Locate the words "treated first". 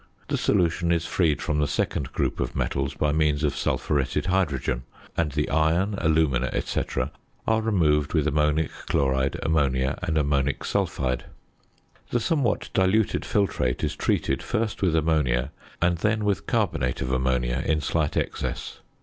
13.95-14.81